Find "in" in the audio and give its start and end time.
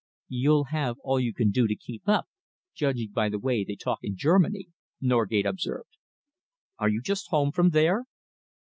4.01-4.17